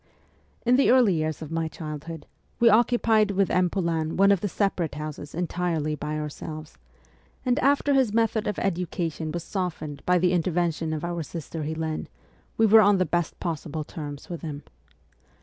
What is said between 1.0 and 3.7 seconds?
years of my childhood we occupied with M.